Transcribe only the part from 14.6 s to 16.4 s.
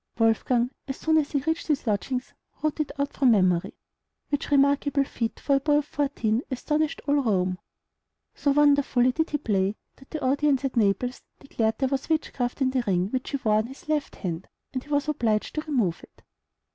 and he was obliged to remove it.